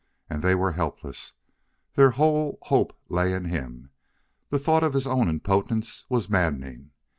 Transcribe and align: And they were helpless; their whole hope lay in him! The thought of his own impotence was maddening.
And 0.31 0.41
they 0.41 0.55
were 0.55 0.71
helpless; 0.71 1.33
their 1.93 2.09
whole 2.09 2.57
hope 2.63 2.97
lay 3.07 3.33
in 3.33 3.45
him! 3.45 3.91
The 4.49 4.57
thought 4.57 4.81
of 4.81 4.93
his 4.93 5.05
own 5.05 5.29
impotence 5.29 6.07
was 6.09 6.27
maddening. 6.27 6.89